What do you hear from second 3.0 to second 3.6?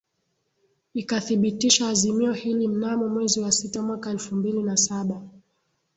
mwezi wa